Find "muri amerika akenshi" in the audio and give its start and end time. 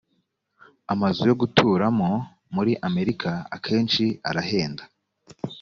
2.55-4.05